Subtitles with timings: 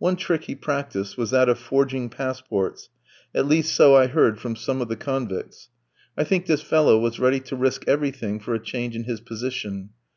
[0.00, 2.88] One trick he practised was that of forging passports,
[3.32, 5.68] at least so I heard from some of the convicts.
[6.18, 9.90] I think this fellow was ready to risk everything for a change in his position.